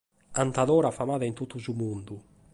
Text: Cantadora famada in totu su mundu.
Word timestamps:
Cantadora 0.37 0.89
famada 0.97 1.25
in 1.29 1.35
totu 1.39 1.57
su 1.59 1.73
mundu. 1.73 2.15